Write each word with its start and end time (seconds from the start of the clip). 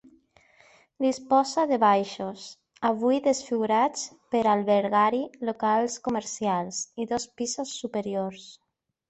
Disposa 1.03 1.65
de 1.71 1.77
baixos, 1.83 2.45
avui 2.89 3.19
desfigurats 3.27 4.07
per 4.37 4.41
albergar-hi 4.55 5.21
locals 5.51 5.99
comercials, 6.09 6.81
i 7.05 7.09
dos 7.15 7.31
pisos 7.43 7.77
superiors. 7.85 8.51